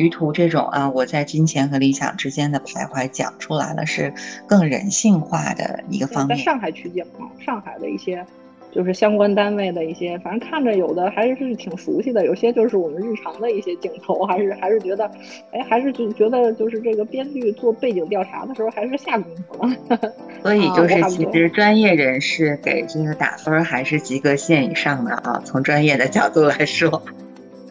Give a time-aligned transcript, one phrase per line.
[0.00, 4.12] 于途这种啊，我在金钱和理想之间的徘徊，讲出来了是
[4.46, 6.36] 更人性化的一个方面。
[6.36, 8.24] 在上海取景嘛，上海的一些。
[8.72, 15.10] 就是相关单位的一些，反正看着有的还是挺熟悉的，有些就是我们日常的一些镜头，还是还是觉得，
[15.50, 20.12] 哎，还是就觉得就是这个编剧做背景调查的时候还是下功夫了。
[20.40, 27.02] 所以就是其实专业人士给这个打分还是及格线以上的啊，从专业的角度来说。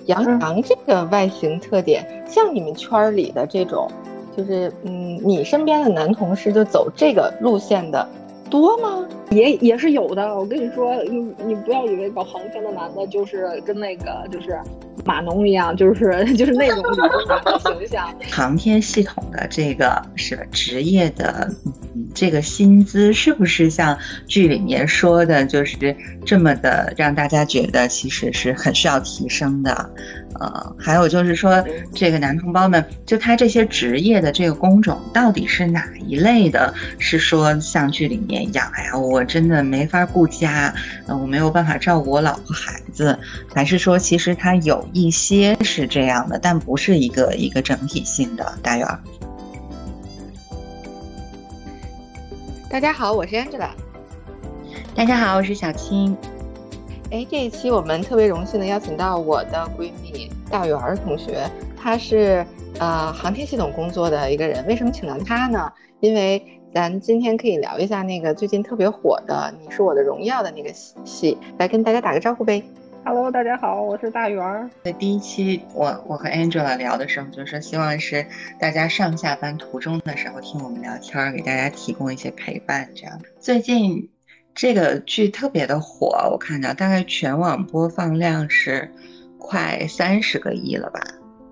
[0.10, 3.88] 杨洋这个外形特点，像你们圈里的这种，
[4.36, 8.08] 就是嗯，你身边的男同事就走这个路线的。
[8.50, 9.08] 多吗？
[9.30, 10.36] 也也是有的。
[10.36, 14.60] 我跟你说，你你不要以为搞航天的男的就是跟那个就是
[15.06, 16.84] 码农一样，就是就是那种
[17.62, 18.12] 形象。
[18.32, 21.48] 航天系统的这个是职业的
[22.20, 23.98] 这个薪资，是不是像
[24.28, 29.90] 剧里面说的，就是这么的让大家觉得其实是很需要提升的？
[30.38, 36.74] 呃，还有就是说，这个男同胞们，就他这些职业的这个工种到底是哪一类的？
[36.98, 40.74] 是说像剧里面一样，哎呀，我真的没法顾家，
[41.08, 43.18] 呃，我没有办法照顾我老婆孩子，
[43.56, 48.46] 还是说其实他有一些是这样的，但不是一个一个整体性的？
[48.62, 48.88] 大元，
[52.70, 53.70] 大家好，我是 Angela。
[54.96, 56.16] 大家好，我是小青。
[57.10, 62.46] 哎，这一期我们特别荣幸的邀请到我的闺蜜大圆儿同学，她是
[62.78, 64.64] 呃航天系统工作的一个人。
[64.68, 65.68] 为什么请到她呢？
[66.00, 72.64] 因为咱今天可以聊一下那个最近特别火的《你是我的荣耀》的那个戏，来跟大家打个招呼呗。
[73.04, 74.70] Hello，大家好，我是大圆儿。
[74.84, 78.26] 在第一期我我和 Angela 聊的时候，就说希望是
[78.60, 82.90] 大家上下班途中的时候听我们聊天，给大家提供一些陪伴。
[82.96, 84.10] 这样最近。
[84.56, 88.92] 这个剧特别的火，我看到大概全网播放量是
[89.38, 91.00] 快三十个亿了吧？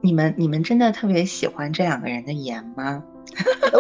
[0.01, 3.01] 你们你们真的特别喜欢这两个人的颜吗？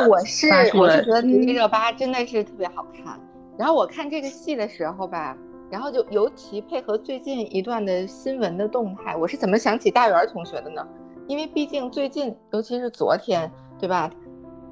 [0.07, 3.19] 我是 我是觉得迪丽热巴真的是特别好看。
[3.57, 5.35] 然后我看这个戏的时候吧，
[5.69, 10.85] 然后就尤其配合最近一段的新闻的动态，我是怎么想起大圆同学的呢？
[11.27, 14.09] 因为毕竟最近，尤其是昨天，对吧？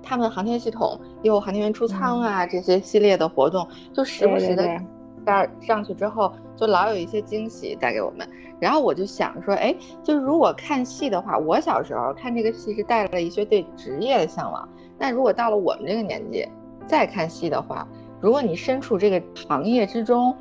[0.02, 4.64] 他们航天系统有航天员出舱啊，这些系列的活动，就时不时的
[5.26, 8.26] 上上去之后，就老有一些惊喜带给我们。
[8.58, 14.70] 然后我就想说，哎，就是如果看戏的话，我小时候看这个戏是带来了一些对职业的向往。
[14.98, 16.48] 那如果到了我们这个年纪
[16.88, 17.86] 再看戏的话，
[18.22, 20.34] 如果你身处这个行业之中，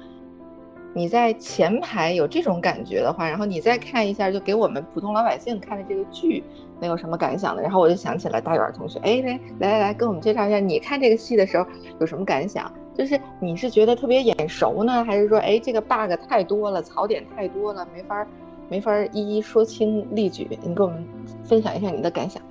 [0.94, 6.42] 你在前排有这种感觉的话，然后你再看一下，就给我们普通老百姓看的这个剧。
[6.80, 11.64] 没有什么感想的，然后我就想起了大远同学，哎，来来来来，跟我们介绍一下，你看这个戏的时候
[12.00, 12.70] 有什么感想？
[12.92, 18.26] 就是你是觉得特别眼熟呢，还是说，哎，这个 bug 太多了，槽点太多了，没法
[18.68, 20.46] 没法一一说清例举？
[20.62, 21.02] 你给我们
[21.44, 22.42] 分享一下你的感想。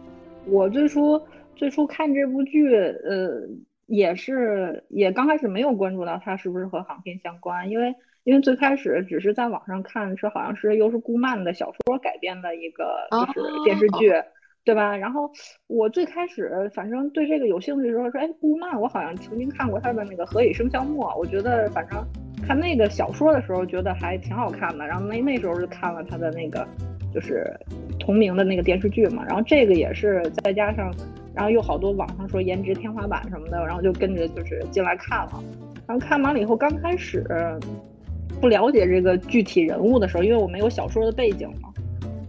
[0.47, 1.21] 我最初
[1.55, 3.41] 最初看这部剧，呃，
[3.87, 7.93] 也是也刚开始没有关注到它是不是和航天相关，因为。
[8.23, 14.13] 因为最开始只是在网上看，是好像是又是顾漫的小说改编的一个就是电视剧，
[14.63, 14.95] 对吧？
[14.95, 15.29] 然后
[15.67, 22.01] 我最开始反正对这个有兴趣的时候说，哎，顾漫我好像曾经看过他的那个《何以笙箫默》，我觉得反正
[22.47, 24.87] 看那个小说的时候觉得还挺好看的。
[24.87, 26.65] 然后那那时候就看了他的那个
[27.13, 27.53] 就是
[27.99, 29.25] 同名的那个电视剧嘛。
[29.27, 30.89] 然后这个也是再加上，
[31.35, 35.43] 然后又好多网上说颜值天花板什么的，然后就跟着就是进来看了。
[35.85, 37.25] 然后看完了以后，刚开始。
[38.41, 41.69] 不了解这个具体人物的时候，因为我没有小说的背景嘛，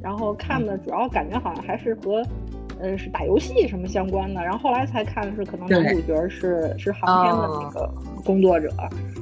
[0.03, 2.22] 然后看的主要感觉好像还是和，
[2.81, 7.93] 呃，是打游戏什么相关的，然后后来才看的是可能男主角是是航天的那个
[8.25, 8.72] 工作者，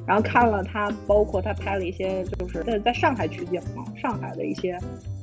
[0.06, 4.78] 然后看了他，包括他拍了一些就是在在上海取景嘛，上海的一些。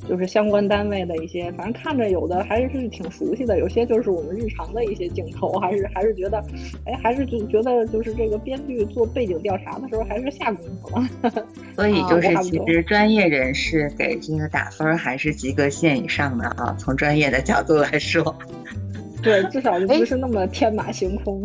[0.08, 6.44] 就是相关单位的一些，反正看着有的还是挺熟悉的，有些就是我们日常的一些镜头，还是还是觉得，
[6.86, 11.46] 哎，还是就觉得就是这个编剧做背景调查的时候还是下功夫了。
[11.76, 18.36] 所以就是其实专业人士给这个打分还是及格线以上的啊，从专业的角度来说。
[19.22, 21.44] 对，至少就不是那么天马行空。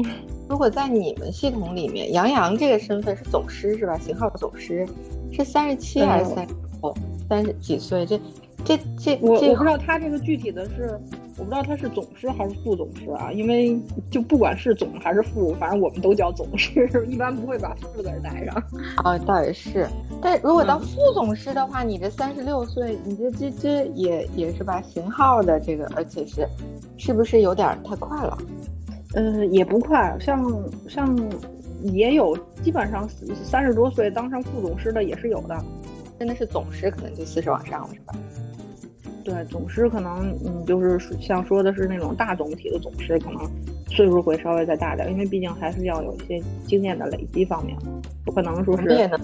[0.48, 3.98] 如果在你们系统里面，杨洋这个身份是总师是吧？
[3.98, 4.86] 型号总师
[5.32, 6.46] 是三十七还是三
[6.82, 6.94] 哦
[7.28, 8.06] 三十几岁？
[8.06, 8.18] 这。
[8.64, 10.98] 这这我我不知道他这个具体的是，
[11.36, 13.30] 我不知道他是总师还是副总师啊？
[13.30, 13.78] 因为
[14.10, 18.62] 就不管是总还是副，反正我们都叫总师，一般不会把副字带上。
[18.96, 19.86] 啊，倒也是。
[20.22, 24.80] 但如果当副总师的话，你这三十六岁，你这这这也也是吧？
[24.80, 26.48] 型号的这个，而且是，
[26.96, 28.38] 是不是有点太快了？
[29.14, 30.42] 嗯，也不快，像
[30.88, 31.14] 像
[31.82, 33.06] 也有，基本上
[33.44, 35.62] 三十多岁当上副总师的也是有的。
[36.16, 38.14] 真的是总师，可能就四十往上了，是吧？
[39.24, 43.50] 对，总师可能，嗯，就是像说的是那种大总体的总师，可能
[43.88, 47.74] 岁数会稍微再大点，因为毕竟还是要有一些经验的累积方面，
[48.24, 48.94] 不可能说是。
[48.94, 49.18] 也能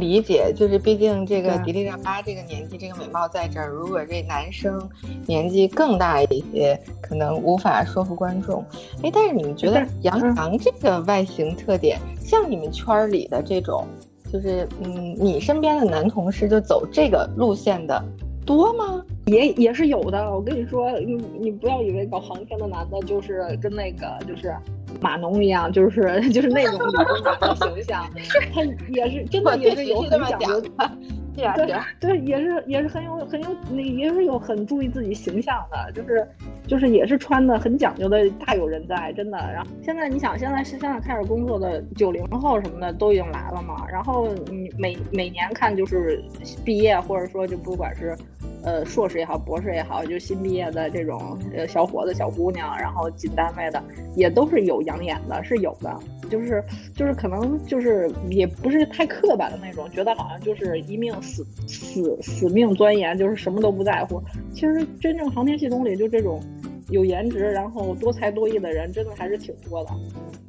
[0.00, 4.88] 理解，就是毕竟这个迪丽热巴这个年纪，这个美貌在这儿，如果这男生
[5.24, 8.64] 年纪更大一些，可能无法说服观众。
[9.04, 13.86] 哎，但是你们觉得杨洋这个外形特点，像你们圈里的这种，
[14.32, 18.02] 就是嗯，你身边的男同事就走这个路线的？
[18.44, 19.02] 多吗？
[19.26, 20.30] 也也是有的。
[20.30, 24.54] 我跟你说，你你不要以为搞航天的男的就是跟那个就是
[25.00, 28.08] 码农一样，就是就是那种的形象。
[28.52, 30.70] 他也是真的也是有很讲究的。
[31.36, 36.24] 对对，也是也是很有很有那也是有很注意自己形象的，就是
[36.64, 39.36] 就是也是穿的很讲究的，大有人在，真的。
[39.36, 43.84] 然后现在你想，现在是现在开始工作的九零后什么的都已经来了嘛。
[43.90, 46.22] 然后你每每年看就是
[46.64, 48.16] 毕业或者说就不管是。
[48.64, 53.82] 呃，硕士也好，博士也好，就新毕业的这种呃小伙子、小姑娘，然后进单位的，
[54.16, 56.00] 也都是有养眼的，是有的，
[56.30, 56.64] 就是
[56.94, 64.22] 就是可能就是也不是太刻板的那种，觉得好像就是一命死死死命钻研，就是什么都不在乎。
[64.54, 66.40] 其实真正航天系统里，就这种
[66.88, 69.90] 有颜值，然后多才多艺的人，真的还是挺多的。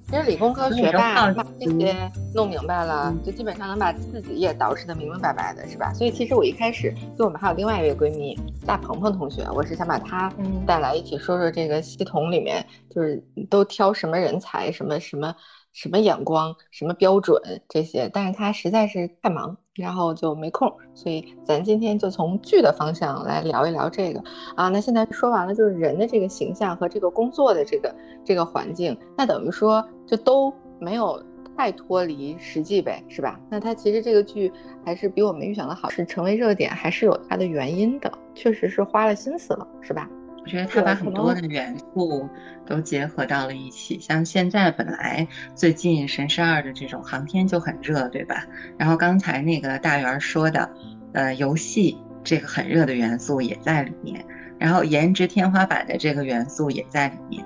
[0.07, 1.95] 其实理工科学霸把这些
[2.33, 5.91] 弄明白了，就基本上能把自己也捯饬的明明白白的，是吧？
[5.93, 10.31] 所以其实我一开始就我们还有另外一位闺蜜大鹏鹏同学，我是想把她
[10.65, 15.35] 带来一起说说这个系统里面就是都挑什么人才，什么什么
[15.75, 17.39] 什么眼光，什么标准
[17.69, 19.55] 这些，但是他实在是太忙。
[19.75, 24.23] 然后就没空，所以咱今天就从剧的方向来聊一聊这个
[24.55, 24.69] 啊。
[24.69, 27.93] 那现在说完了，就是人的这个形象和这个工作的这个
[28.23, 30.49] 这个环境，那等于说就都
[30.79, 31.21] 没有
[31.57, 33.37] 太脱离实际呗，是吧？
[33.49, 34.49] 那它其实这个剧
[34.85, 40.09] 还是比我们预想的好，是成为热点还是有它的原因的，确实是花了心思了，是吧？
[40.45, 42.29] 我觉得他把很多的元素
[42.67, 48.45] 都结合到了一起，像现在本来最近《神十二》的这种航天就很热，对吧？
[48.77, 50.69] 然后刚才那个大圆说的，
[51.13, 54.23] 呃，游戏这个很热的元素也在里面，
[54.59, 57.43] 然后颜值天花板的这个元素也在里面。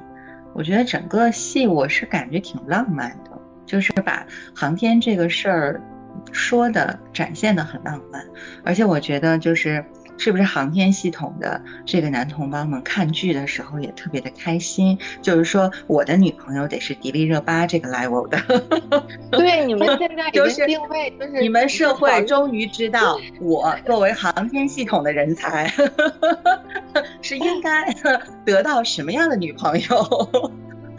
[0.54, 3.32] 我觉得整个戏我是感觉挺浪漫的，
[3.66, 5.82] 就是把航天这个事儿
[6.34, 8.26] 说的展现的很浪漫，
[8.66, 9.86] 而且我觉得就是。
[10.20, 15.00] 是不是航天系统的这个男同胞们看剧的时候也特别的开心？
[15.22, 18.38] 就是说，我的女朋友得是迪丽热巴这个 level 的。
[19.32, 25.72] 对，你们现在 就是定位，就是你们社会终于知道，我作为航天系统的人才，
[27.24, 27.86] 是应该
[28.44, 30.52] 得到什么样的女朋友。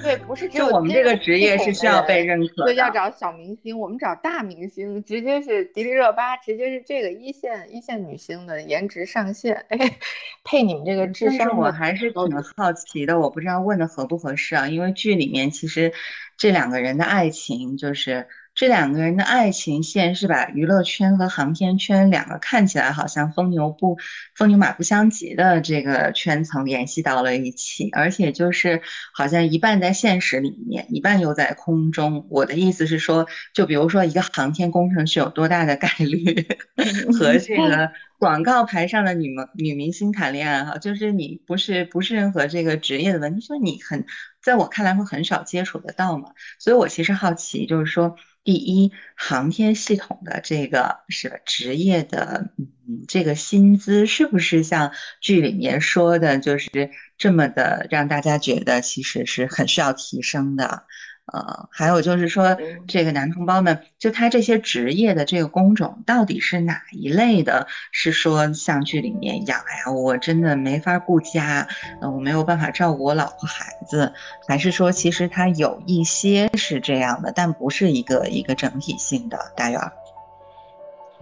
[0.02, 9.78] 对，不是就我们这个职业是需要被认可，所以要找小明星，我们找大明星，直接是迪丽热巴，直接是这个一线一线女星的颜值上限，哎，
[10.44, 15.92] 配你们这个智商，我还是挺好奇的，我不知道问的合不合适啊，因为剧里面其实
[16.36, 18.26] 这两个人的爱情就是。
[18.60, 23.96] 这两个人的爱情线是把娱乐圈和航天圈两个看起来好像风牛不
[24.34, 28.82] 风牛马不相及的这个圈层联系到了一起，而且就是
[29.14, 32.26] 好像一半在现实里面，一半又在空中。
[32.28, 36.46] 我的意思是说，就比如说一个航天工程师有多大的概率
[37.18, 37.90] 和这个
[38.20, 44.04] 广告牌上的女明女明星谈恋爱哈，就是你不是不是任何这个职业的问题，说你很
[44.42, 48.16] 在我看来会很少接触得到嘛，所以我其实好奇就是说。
[48.42, 60.86] 第一，航天系统的这个是职业的，嗯，这个薪资是不是像剧里面说的，就是这么的让大家觉得其实是很需要提升的？
[61.32, 62.56] 呃，还有就是说，
[62.88, 67.66] 这个男同胞们，就他这些职业的这个工种，到底是哪一类的？
[67.92, 71.68] 是说像剧里面一样，哎呀，我真的没法顾家，
[72.00, 74.12] 呃，我没有办法照顾我老婆孩子，
[74.48, 79.38] 还是说其实他有一些是这样的，但不是一个一个整体性的？
[79.56, 79.80] 大元？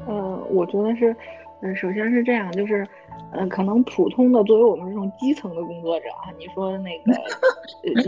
[0.06, 0.14] 呃，
[0.50, 1.14] 我觉得是，
[1.60, 2.86] 嗯，首先是这样，就是。
[3.32, 7.12] 嗯，可能普通的作为我们这种基层的工作者啊，你说那个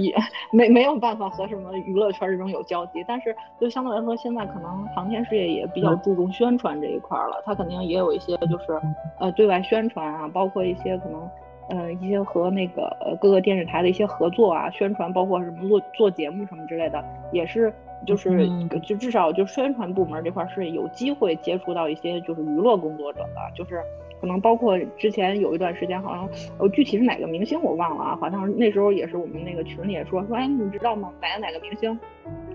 [0.00, 0.16] 也
[0.50, 8.80] 没没有办法和什么娱乐圈这种有交集，但是就相对来说，现在可能航天事业也比较注重宣传这一块了，它肯定也有一些就是
[9.18, 11.28] 呃对外宣传啊，包括一些可能
[11.70, 17.72] 呃一些和那个各个电视台的一些合作啊，宣传，包括什么做做节目什么之类的，也是
[18.06, 18.46] 就是
[18.82, 23.82] 就至少就宣传部门这块是有机会接触到一些就是娱乐工作者的，就是。
[24.20, 31.10] 可能包括之前有一段时间，好像呃具体是哪个明星我忘了啊，好像那时候也是我们那个群里也说说，哎，你知道吗？
[31.22, 31.98] 哪个哪个明星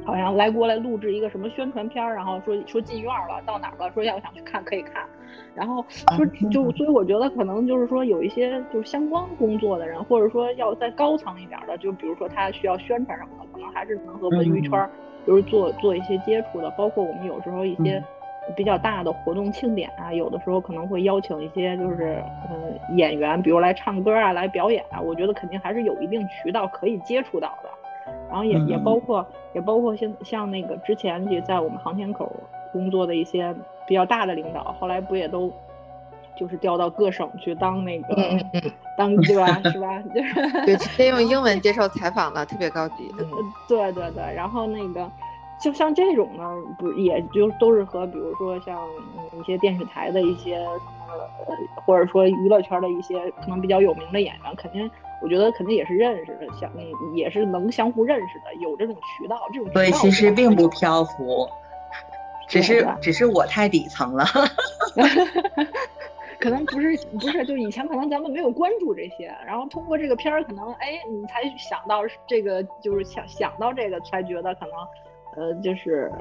[0.05, 5.03] 好像来过来录制一个什么宣传片儿，然后说说进院了，到哪儿了，说要想去看可以看，
[5.55, 14.89] 然后说就所以我觉得可能就是说有一些就是相关工作的人，或者说要再高层一点的，就比如说他需要宣传什么的，可能还是能和文娱圈儿
[15.25, 18.01] 就是做做一些接触的，包括我们有时候一些
[18.55, 27.69] 比较大的活动庆典啊，有的时候可能会邀请一些就是嗯演员，比如来唱歌啊，来表演啊，我觉得肯定还是有一定渠道可以接触到的。
[28.35, 32.29] 然后也也包括也包括像像那个之前也在我们航天口
[32.73, 33.55] 工作的一些
[33.87, 35.49] 比较大的领导，后来不也都
[36.35, 38.13] 就是调到各省去当那个
[38.97, 40.03] 当对吧是吧？
[40.13, 40.33] 就是
[40.65, 43.09] 对，直接用英文接受采访了，特别高级。
[43.17, 43.25] 嗯，
[43.69, 44.21] 对对对。
[44.35, 45.09] 然后那个
[45.61, 46.43] 就像这种呢，
[46.77, 48.77] 不也就都是和比如说像
[49.39, 54.91] 一些电视台的一些呃或者说娱乐圈的一些可能比较有名的演员，肯定。
[55.21, 61.49] 我觉得肯定也是认识的，相嗯也是能相互认识的，有这种渠道，这种对，其实并不漂浮，
[62.47, 64.25] 只是只是我太底层了，
[66.39, 74.73] 可能不是不是，就以前可能咱们没有关注这些，然后通过这个片儿，可能哎你才想到这个，就是想想到这个，才觉得可能。
[75.35, 76.11] 呃，就是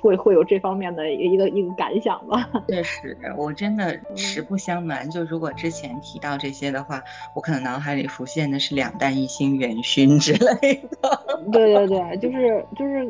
[0.00, 2.48] 会会有这方面的一个一个感想吧。
[2.68, 7.02] 确实，我真的实不相瞒，就如果之前提到这些的话，
[7.34, 11.20] 我可能脑海里浮现的是两弹一星、元勋之类的。
[11.52, 13.04] 对对对，就是就是，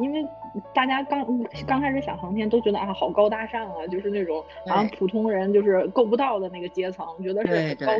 [0.00, 0.26] 因为
[0.74, 1.26] 大家刚
[1.66, 7.92] 刚开始想航天，都觉得啊好高大上啊，就是那种好像普通人就是够不到的那个阶层，觉得是高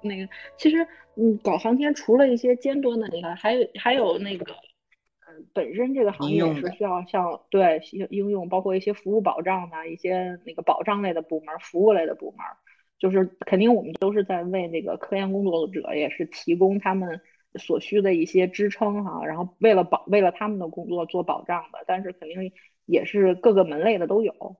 [0.00, 0.28] 那个。
[0.56, 4.46] 其实，嗯，搞航天除了一些尖端的那个，还有还有那个。
[5.52, 7.80] 本身这个行业也是需要像对
[8.10, 12.38] 应用，包括一些服务保障的一些那个保障类的部门、服务类的部门，
[12.98, 17.20] 就是肯定我们都是在为那个科研工作者也是提供他们
[17.56, 22.52] 所需的一些支撑哈，然后为了保为了他们的工作做保障的，但是肯定
[22.86, 24.56] 也是各个门类的都有，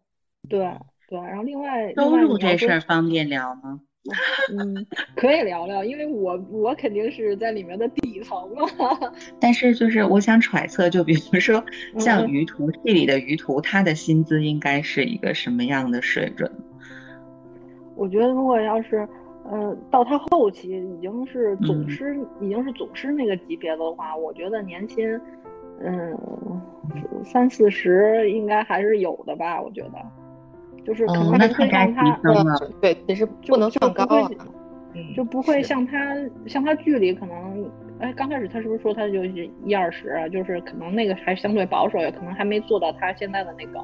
[0.49, 0.68] 对
[1.08, 3.80] 对，然后另外收入这事儿方便聊吗？
[4.59, 8.66] 嗯，可以聊聊，因为我我肯定是在里面的底层嘛。
[9.38, 11.62] 但是就是我想揣测，就比如说
[11.99, 16.50] 像于途戏里的于途，他的薪资应该是一个什么样的水准？
[17.95, 19.07] 我觉得如果要是，
[19.45, 25.21] 呃，到他后期已经是总师，已经是总师那个级别的话，我觉得年薪，
[25.83, 26.19] 嗯，
[27.23, 29.61] 三四十应该还是有的吧？
[29.61, 30.19] 我觉得。
[30.84, 32.18] 就是可能会让他，
[32.80, 34.30] 对，其实不能算高啊，
[35.14, 37.70] 就不会像他像他距离可能，
[38.00, 40.28] 哎，刚开始他是不是说他就是一二十啊？
[40.28, 43.78] 就是可能那个还相对保守，也可能还没做到他现在的那个，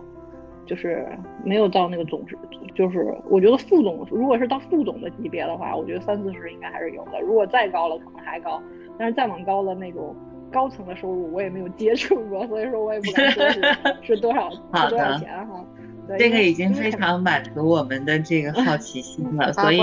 [0.64, 1.06] 就是
[1.44, 2.36] 没有到那个总职，
[2.74, 7.20] 就是我觉得副总，如果是到副总的级别的话，我觉得三四十应该还是有的。
[7.20, 8.60] 如果再高了，可能还高，
[8.98, 10.14] 但是再往高的那种
[10.50, 13.60] 高层的收入，我也没有接触过，所以说我也不敢说是
[14.02, 15.64] 是多少是多少钱哈。
[16.18, 19.80] 这个已经非常满足我们的这个好奇心了， 所以，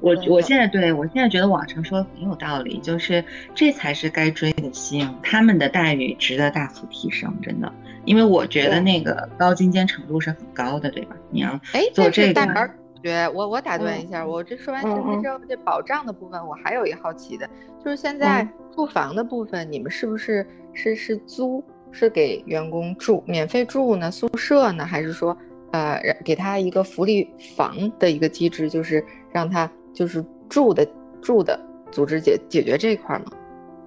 [0.00, 3.22] 我我现在对我现在觉得网上说的很有道理，就是
[3.54, 7.70] 这才是该追的星，他们的待遇值得大幅提升，真的，
[8.04, 11.16] 因为我觉得那个高精尖程度是很高的，对吧？
[11.30, 17.48] 你要哎，做这个，大儿觉我我打断一下，我这说完薪资之后，这保障的部分我还有一好奇的，
[17.84, 24.10] 就是现在住房的部分，你们是不是是是租，是给员工住免费住呢？
[24.10, 24.84] 宿舍呢？
[24.84, 25.36] 还是说？
[25.72, 30.86] 呃，给他一个福利房的一个机制，就是让他就是住的
[31.20, 31.58] 住的
[31.90, 33.24] 组织解解决这一块嘛。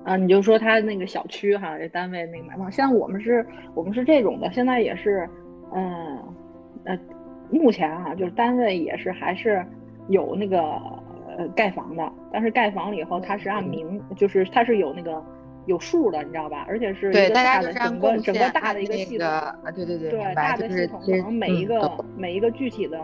[0.04, 5.28] 啊，你就说他那个小区哈，这单位那个买房，现在我们是我们是这种的，现在也是，
[5.74, 6.18] 嗯
[6.84, 6.98] 呃，
[7.50, 9.66] 目前哈，就是单位也是还是
[10.08, 10.62] 有那个
[11.38, 15.24] 呃盖房的，但是盖房了以后，他是按名，就是他是有那个。
[15.70, 16.66] 有数的，你知道吧？
[16.68, 23.00] 而且是对大家的整个整个大的一个系统啊，对对对，对大的系统，可能每一个每一个具体的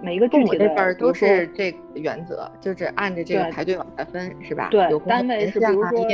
[0.00, 4.68] 每一个具体的份都是这个原则，就是按着这个排队往下分，是吧？
[4.70, 6.06] 对，单位是比如说，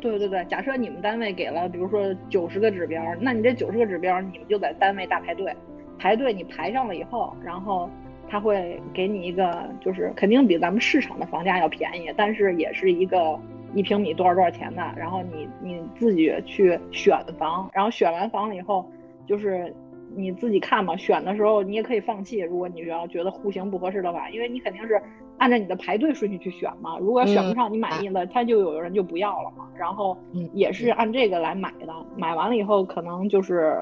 [0.00, 5.52] 对对对，假设你们单位给了，比如说九十个指标，那你这九十个指标，你们就在单位大排队，
[5.98, 7.90] 排队你排上了以后，然后
[8.30, 13.36] 他会给你一个，就是肯定比咱们市场的房价要便宜，但是也是一个。
[13.74, 18.84] 一平米多少多少钱的，然后你你自己去选房，然后选完房了以后，
[19.26, 19.74] 就是
[20.14, 20.96] 你自己看嘛。
[20.96, 25.00] 选的时候你也可以放弃，如果你要觉得户型不合适的话，因为你肯定是
[25.38, 26.98] 按照你的排队顺序去选嘛。
[26.98, 29.66] 如果选不上你满意的，他就有人就不要了嘛。
[29.76, 30.16] 然后
[30.52, 33.80] 也是按这个来买的，买完了以后可能就是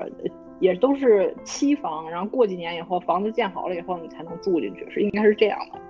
[0.61, 5.81] 也都是期房，然后过几年以后房子建好了以后你才能住进去，是应该是这样的。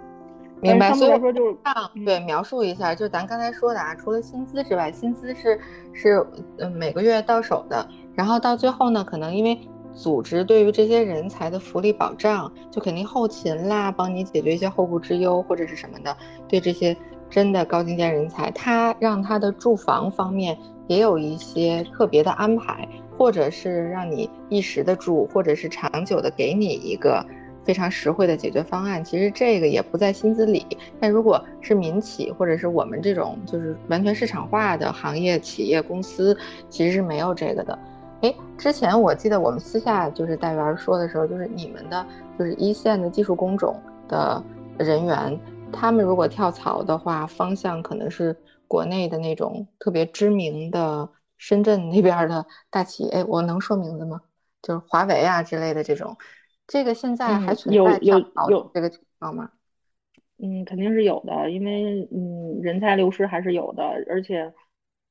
[0.60, 0.92] 明白。
[0.92, 1.56] 所以说就是
[2.04, 5.58] 对描述一下，就咱刚才说的啊，除了薪资之外，薪资是
[5.92, 6.26] 是
[6.58, 9.58] 嗯每个月到手的，然后到最后呢，可能因为
[9.92, 16.16] 组织对于这些人才的福利保障，就肯定后勤啦，帮你解决一些后顾之忧或者是什么的，
[16.48, 16.96] 对这些
[17.28, 27.24] 真的高精尖人才，他让他的住房方面也有一些特别的安排，或者是让你一时的住，或者是长久的给你一个。
[27.70, 30.66] 非常实惠的解决方案，其实这个也不在薪资里。
[30.98, 36.36] 但如果是民企或者是我们这种就是完全市场化的行业、企业、公司，
[36.68, 37.78] 其实是没有这个的。
[38.22, 42.04] 哎，之前我记得我们私下就是带员说的时候，就是你们的
[42.36, 44.42] 就是一线的技术工种的
[44.76, 45.38] 人员，
[45.72, 48.36] 他们如果跳槽的话，方向可能是
[48.66, 51.08] 国内的那种特别知名的
[51.38, 53.10] 深圳那边的大企业。
[53.10, 54.20] 哎，我能说名字吗？
[54.60, 56.16] 就是华为啊之类的这种。
[56.70, 59.50] 这个现在还存在有有有这个情况吗？
[60.38, 64.54] 嗯，肯定是有的，因为嗯，人才流失还是有的，而且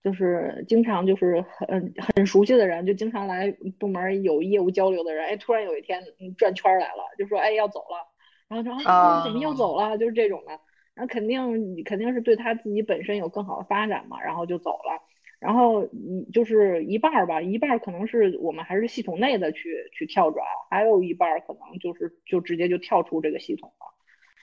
[0.02, 6.02] 就是经常就是很很熟悉的人，就经常来部门有业务交流的人，哎，突然有一天
[6.38, 8.08] 转圈来了，就说哎要走了，
[8.48, 10.52] 然后说啊怎么又走了，就是这种的，
[10.96, 15.09] 然后肯定肯定是对他自己本身有更好的发展嘛，然后就走了。
[15.40, 23.86] 然后嗯，就是一半儿吧，一半儿可能是我们还是系统内的去去跳转，还有一半儿可能就是就直接就跳出这个系统了。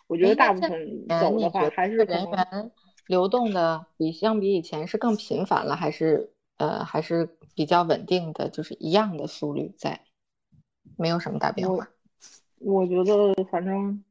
[0.07, 2.71] 我觉得大部分走的话还是人员
[3.07, 10.01] 流动的比相比以前是更频繁了，还是呃还是比较稳定的，就是一样的速率在，
[10.97, 11.91] 没有什么大变化。
[12.59, 14.03] 我觉得反正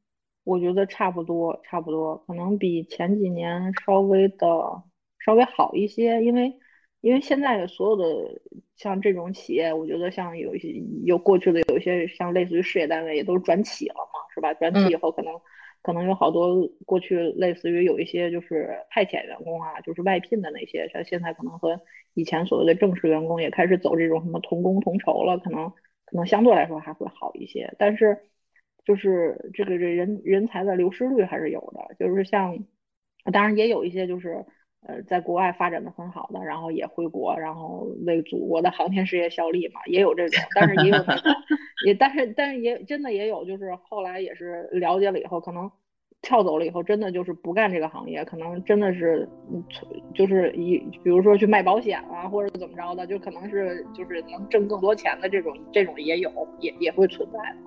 [0.43, 4.83] 我觉得差不多差不多，可能比前几年稍微的
[5.17, 6.59] 稍微好一些，因为。
[7.05, 8.41] 因为现在的所有的
[8.75, 14.51] 像这种企业，我觉得像有一些有过去的有一些像类似于事业单位也都转企了嘛，是吧？
[14.55, 15.31] 转企以后可能
[15.83, 21.79] 可能有好多过去类似于有一些就是派遣员工啊，就是外聘的那些，像现在可能和
[22.15, 25.69] 以前所谓的正式员工也开始走这种什么同工同酬了，可能
[26.05, 27.71] 可能相对来说还会好一些。
[27.77, 28.17] 但是
[28.83, 32.57] 就是这个这人人才的流失率还是有的，就是像
[33.31, 34.43] 当然也有一些就是。
[34.87, 41.33] 呃，在国外发展的很好的，然后也回国，然后为祖国的航天事业效力嘛，也有这种，但是也有那种，
[41.85, 45.69] 也但是但是也真的也有，就是后来也是了解了以后，可能
[46.21, 49.27] 跳走了以后，真的就是不干这个行业，可能真的是，
[50.13, 57.57] 就是一比如说去卖保险啊，或者怎么着的，就可能是就是能挣更多钱的这种，这种也有，也也会存在的。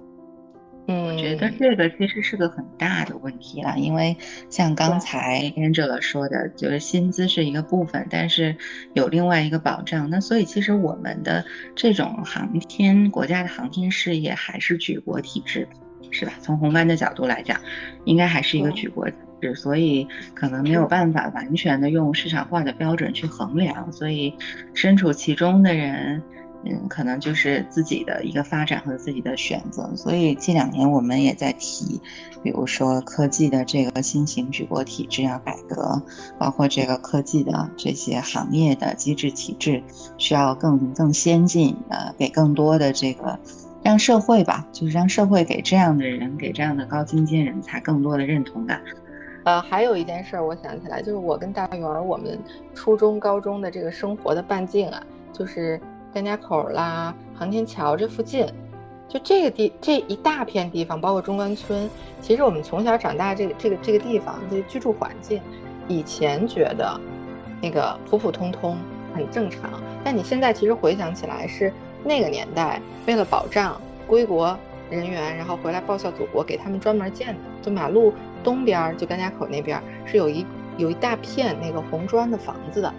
[0.90, 4.16] 嗯，我觉得这个其实是个很大的问题了，因为
[4.48, 8.56] 像刚才 Angela 说的，就是薪资是一个部分，但是
[8.94, 10.08] 有另外一个保障。
[10.08, 11.44] 那所以其实我们的
[11.76, 15.68] 这种航天国家的航天事业还是举国体制，
[16.10, 16.32] 是吧？
[16.40, 17.60] 从宏观的角度来讲，
[18.06, 23.92] 应该还是一个举国体制，所以可能没有办法完全的用市场化的标准去衡量。
[23.92, 24.32] 所以
[24.72, 26.22] 身处其中的人。
[26.64, 32.00] 嗯，可能就是自己的一个发展和自己的选择，所以近两年我们也在提，
[32.42, 36.02] 比如说科技的这个新型举国体制要改革，
[36.36, 39.80] 包括这个科技的这些行业的机制体制
[40.18, 43.38] 需要更更先进，呃，给更多的这个
[43.84, 48.80] 让社会吧，就是让社会给这样的人，给这样的高精尖人才更多的认同感。
[49.44, 52.36] 呃，还有一件事我想起来，就是我跟大圆我们
[52.74, 55.00] 初中高中的这个生活的半径啊，
[55.32, 55.80] 就是。
[56.12, 58.46] 甘家口啦，航天桥这附近，
[59.08, 61.88] 就这个地这一大片地方，包括中关村，
[62.20, 65.40] 其实我们从小长大这个这个这个地方这居住环境，
[65.86, 66.98] 以前觉得
[67.60, 68.76] 那个普普通通
[69.14, 69.70] 很正常，
[70.02, 71.72] 但你现在其实回想起来，是
[72.04, 74.58] 那个年代为了保障归国
[74.90, 77.40] 人员，然后回来报效祖国，给他们专门建的。
[77.60, 80.46] 就马路东边，就甘家口那边是有一
[80.78, 82.94] 有一大片那个红砖的房子的，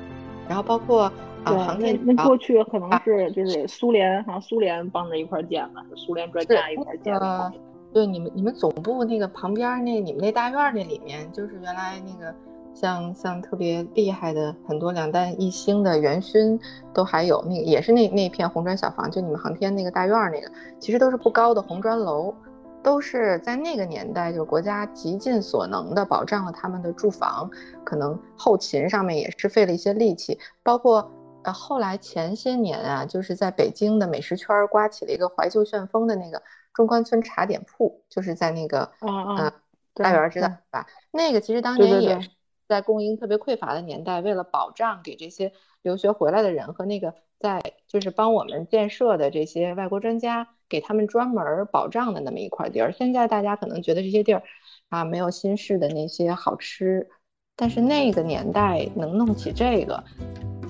[0.50, 1.10] 然后包括。
[1.46, 7.54] 啊，航天那过去可能是就是苏联，好像苏联帮着一块建的，苏联专家一块建的。
[7.94, 12.36] 对，你们你们总部那个旁边那你们那大院那里面，就是原来那个
[12.74, 16.60] 像像特别厉害的很多两弹一星的元勋
[16.94, 22.36] 都还有那个也是那那片红砖小房，就你们航天那个大院那个，其实都是不高的红砖楼，
[22.84, 27.50] 都是在那个年代就国家极尽所能的保障了他们的住房，
[27.84, 31.12] 可能后勤上面也是费了一些力气，包括。
[31.42, 39.50] 呃，后来前些年啊，就是在北京的美食圈刮起了一个怀旧旋风的那个中关村茶点铺，就是在那个嗯，
[39.94, 40.86] 大圆知道吧？
[41.12, 42.30] 那个其实当年也是
[42.68, 52.92] 在供应特别匮乏的年代，为了保障给这些留学回来的人和那个在就是帮我们建设的这些外国专家，给他们专门保障的那么一块地儿。
[52.92, 54.44] 现在大家可能觉得这些地儿
[54.90, 57.08] 啊，没有新式的那些好吃。
[57.56, 60.02] 但是那个年代能弄起这个，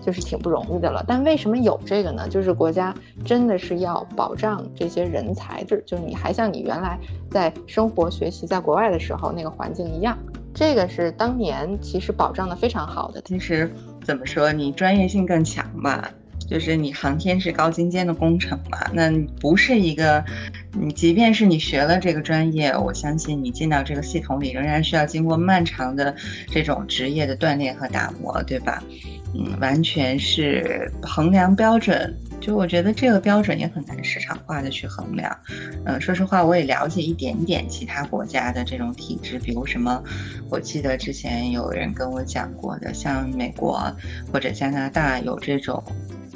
[0.03, 1.03] 就是挺不容易的了。
[1.07, 2.27] 但为什么有这个呢？
[2.27, 2.91] 就是国家
[3.23, 10.17] 真的是要保障这些人才，就就是你还像你原来在生活学习在国外的时候那个环境一样，
[10.51, 13.21] 这个是当年其实保障的非常好的。
[13.21, 13.71] 其实
[14.03, 16.11] 怎么说，你专业性更强吧。
[16.49, 20.23] 就是你航天是高精尖的工程嘛，那不是一个，
[20.71, 26.15] 你即便是你学了这个专业，我相信你进到这个系统里，仍然需要经过漫长的
[26.47, 28.83] 这种职业的锻炼和打磨，对吧？
[29.35, 35.37] 嗯，完全是衡量标准，就我觉得这个标准也很难市场化的去衡量。
[35.85, 40.03] 嗯，说实话，我也了解一点点其他国家的这种体制，比如什么，
[40.49, 43.95] 我记得之前有人跟我讲过的，像美国
[44.33, 45.83] 或者加拿大有这种。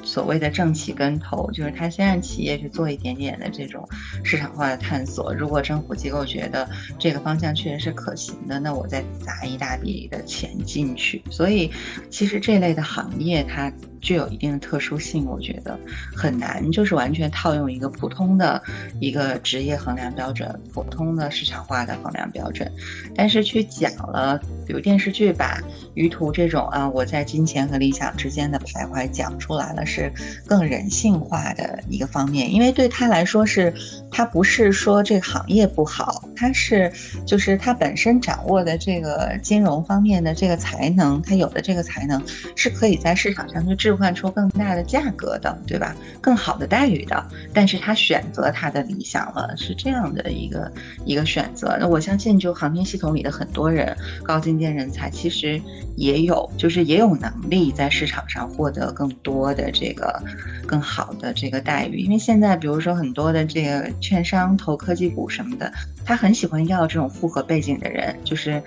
[0.04, 3.88] 所谓的政企跟投，就是他先让企业去做一点点的这种
[4.24, 5.34] 市场化的探索。
[5.34, 11.24] 如果政府机构觉得这个方向确实是可行的，那我再砸一大笔的钱进去。
[11.32, 11.72] 所以，
[12.10, 13.72] 其实这类的行业它。
[14.04, 15.80] 具有一定的特殊性，我觉得
[16.14, 18.62] 很难，就是完全套用一个普通的
[19.00, 22.70] 一个职业衡量标准，普通的市场化的衡量标准。
[23.16, 24.38] 但是去讲了，
[24.68, 25.58] 比如电视剧把
[25.94, 30.12] 于途这种啊，我在金钱和理想之间的徘徊讲出来了，是
[30.46, 32.54] 更人性化的一个方面。
[32.54, 33.74] 因为对他来说，是
[34.12, 36.92] 他不是说这个行业不好，他是
[37.26, 42.22] 就是他本身掌握的这个金融方面的这个才能，他有的这个才能
[42.54, 43.93] 是可以在市场上去制。
[43.96, 45.96] 换出更大的价格的，对吧？
[46.22, 50.72] 更好的待遇的，但是他选择他的理想了，是这样的一个
[51.06, 51.78] 一个选择。
[51.80, 55.62] 那我相信，就航天系统里的很多人，高精尖人才，其实
[55.96, 60.22] 也有，就是也有能力在市场上获得更多的这个
[60.66, 62.00] 更好的这个待遇。
[62.00, 65.72] 因为现在，比如说很多的这个券商投科技股什么的，
[66.06, 68.62] 他很喜欢要这种复合背景的人，就是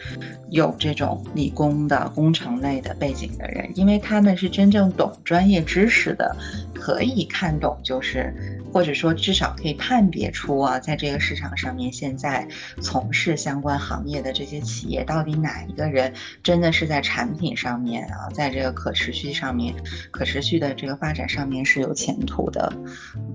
[0.51, 5.11] 有这种理工的工程类的背景的人，因为他们是真正懂。
[5.25, 6.37] 专业知识的
[6.75, 8.35] 可以看懂，就是
[8.73, 12.47] 或者说至少可以判别出啊，在这个市场上面，现在
[12.81, 19.75] 从事相关行业的这些企业，到底哪一个人真的是在产品上面啊，在这个可持续上面、
[20.11, 22.73] 可持续的这个发展上面是有前途的。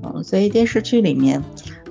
[0.04, 1.42] 嗯，所以电视剧里面，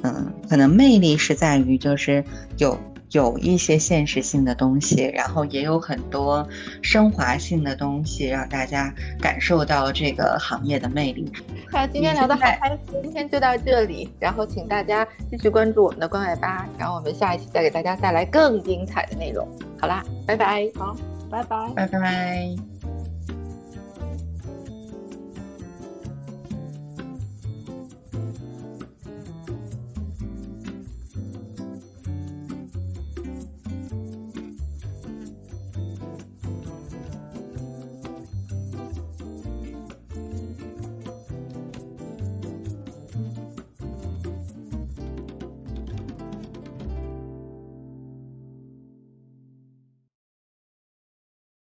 [0.02, 2.24] 嗯，可能魅力是在于就是
[2.56, 2.78] 有。
[3.12, 6.46] 有一些现实性的东西，然后也有很多
[6.82, 11.30] 升华性的东西，让大家感受到这个行业的魅力。
[11.70, 19.46] 好，今天聊得好开心，今天就到这里，然后请大家继续关注我们的关外吧，然后我们下一期再给大家带来更精彩的内容。
[19.80, 20.96] 好啦，拜拜，好，
[21.30, 22.79] 拜拜，拜拜。